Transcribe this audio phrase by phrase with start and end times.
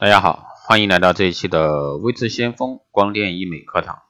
[0.00, 4.00] 大家好，欢迎来到这一期的微智先锋光电医美课堂。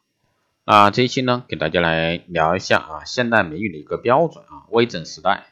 [0.65, 5.47] 啊，这一期呢，给大家来聊一下啊，现代美女的一个标准啊，微整时代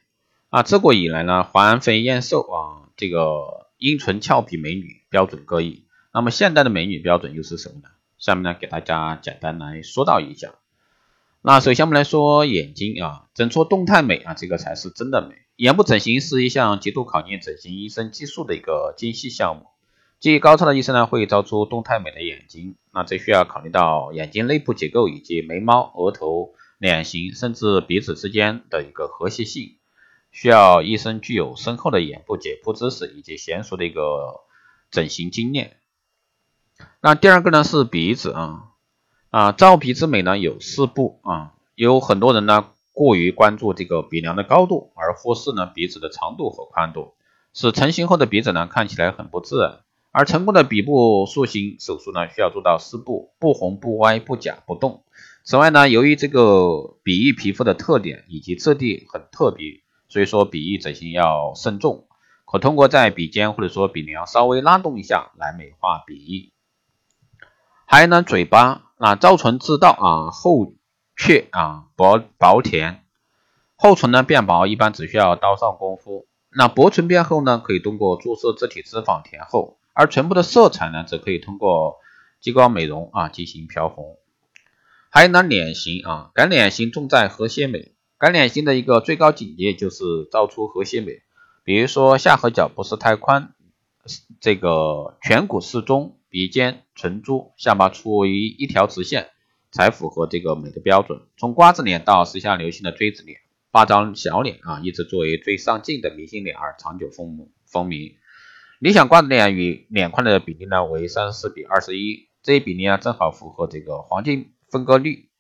[0.51, 5.83] 啊，自古以来呢，环肥燕瘦啊，这个阴唇俏皮美女标准各异。
[6.15, 7.89] 那么现代的美女标准又是什么呢？
[8.17, 10.53] 下面呢，给大家简单来说道一下。
[11.43, 15.35] 那首先我们来说眼睛啊，整出动态美啊，这个才是真的美。
[15.57, 19.67] 眼部整形是一项极度考验整形医生技术的一个精细项目。
[20.21, 22.75] 技艺高超的医生呢，会造出动态美的眼睛。
[22.93, 29.77] 那这需要考虑到眼睛内部结构以及眉毛、额头、脸型，甚至鼻子之间的一个和谐性，
[30.33, 34.41] 需要医生具有深厚的眼部解剖知识以及娴熟的一个
[34.91, 35.77] 整形经验。
[37.01, 38.71] 那第二个呢是鼻子啊
[39.31, 47.15] 啊，造鼻之美呢有四步啊，有很多人呢过于关注这个鼻梁的高度，而忽视呢鼻子的长度和宽度，
[47.55, 49.79] 使成型后的鼻子呢看起来很不自然。
[50.11, 55.05] 而成功的鼻部塑形手术呢，需要做到四不：不红、不歪、不假、不动。
[55.45, 62.07] 此外呢，由于这个鼻翼皮肤的特点以及质地很特别，所以说鼻翼整形要慎重。
[62.45, 66.53] 可通过在鼻尖或者说鼻梁稍微拉动一下来美化鼻翼。
[67.85, 70.75] 还有呢，嘴巴那，造唇之道啊，厚
[71.17, 73.05] 却啊，薄薄甜。
[73.77, 76.27] 厚唇呢变薄，一般只需要刀上功夫。
[76.51, 79.78] 那薄唇变厚呢，可以通过注射自体脂肪填厚。
[79.99, 81.97] 而唇部的色彩呢，则可以通过
[82.41, 84.17] 激光美容啊进行漂红。
[85.11, 87.97] 还有呢，脸型啊，改脸型重在和谐美。
[88.17, 91.23] 改脸型的一个最高境界就是造出和谐美。
[91.65, 93.55] 比如说下颌角不是太宽，
[94.41, 99.31] 这个颧骨适中，鼻尖、唇珠、下巴处于一条直线，
[99.73, 101.23] 才符合这个美的标准。
[101.37, 103.41] 从瓜子脸到时下流行的锥子脸、
[103.73, 108.15] 八张小脸啊，一直作为最上镜的明星脸而长久风风靡。
[108.81, 115.31] 理想瓜子脸与脸宽的比例呢为三十四比二十一，这一比例啊正好符合这个黄金分割率。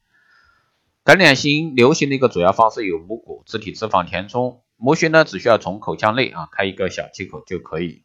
[1.04, 8.02] 改脸型流行的一个主要方式有颅骨、自体脂肪填充，模型呢只需要从口腔内啊开一个小气口就可以。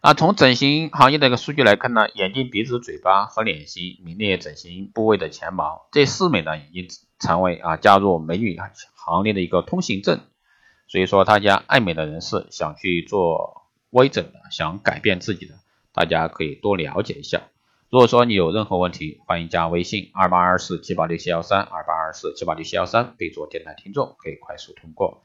[0.00, 6.86] 啊从整形行业的一个数据来看呢，眼睛、鼻子、嘴巴和脸型名列整形部位的前茅，这四美呢已经
[7.18, 8.56] 成为啊加入美女
[8.94, 10.20] 行列的一个通行证。
[10.86, 13.65] 所以说，大家爱美的人士想去做。
[13.90, 15.54] 微整的，想改变自己的，
[15.92, 17.42] 大家可以多了解一下。
[17.88, 25.22] 如果说你有任何问题，欢迎加微信二八二四七八六七幺三二八二四七八六七幺三，备注电台听众，可以快速通过。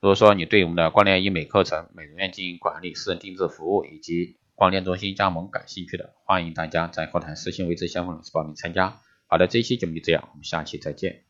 [0.00, 9.00] 如果说你对我们的光电医美课程、美容院经营管理、私人定制服务以及光电中心加盟感兴趣的，欢迎大家在后台私信微之相锋老师报名参加。
[9.26, 11.29] 好的，这一期节目就这样，我们下期再见。